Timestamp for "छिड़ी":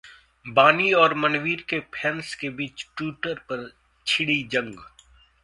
4.07-4.41